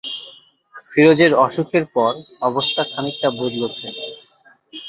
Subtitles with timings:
[0.91, 2.11] ফিরোজের অসুখের পর
[2.41, 3.87] অবস্থা খানিকটা বদলেছে।